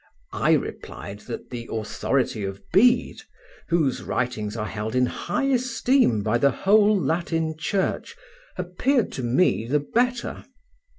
I 0.33 0.53
replied 0.53 1.19
that 1.29 1.51
the 1.51 1.69
authority 1.71 2.43
of 2.43 2.59
Bede, 2.73 3.21
whose 3.67 4.01
writings 4.01 4.57
are 4.57 4.65
held 4.65 4.95
in 4.95 5.05
high 5.05 5.43
esteem 5.49 6.23
by 6.23 6.39
the 6.39 6.49
whole 6.49 6.99
Latin 6.99 7.55
Church, 7.55 8.15
appeared 8.57 9.11
to 9.11 9.21
me 9.21 9.67
the 9.67 9.79
better. 9.81 10.43